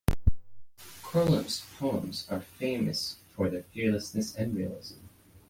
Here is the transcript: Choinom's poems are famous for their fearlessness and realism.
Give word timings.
Choinom's 1.03 1.63
poems 1.77 2.25
are 2.31 2.41
famous 2.41 3.17
for 3.35 3.51
their 3.51 3.61
fearlessness 3.61 4.33
and 4.35 4.55
realism. 4.55 4.97